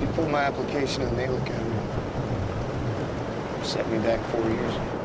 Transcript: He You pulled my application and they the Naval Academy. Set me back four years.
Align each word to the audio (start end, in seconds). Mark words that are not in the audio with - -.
He 0.00 0.06
You 0.06 0.12
pulled 0.14 0.30
my 0.30 0.42
application 0.42 1.02
and 1.02 1.16
they 1.18 1.26
the 1.26 1.32
Naval 1.32 1.42
Academy. 1.42 1.76
Set 3.64 3.88
me 3.90 3.98
back 3.98 4.20
four 4.30 4.48
years. 4.48 4.95